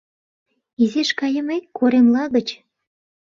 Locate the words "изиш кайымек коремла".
0.83-2.23